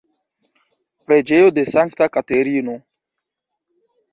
Preĝejo 1.11 1.51
de 1.57 1.65
Sankta 1.73 2.09
Katerino. 2.17 2.79